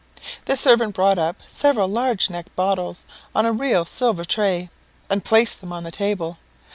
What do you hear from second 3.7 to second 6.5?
silver tray, and placed them on the table.